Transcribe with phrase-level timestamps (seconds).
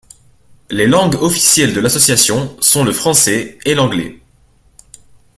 [0.71, 4.19] Les langues officielles de l'association sont le français et l'anglais.